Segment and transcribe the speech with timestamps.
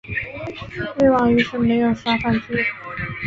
[0.99, 2.57] 魏王于是没有杀范痤。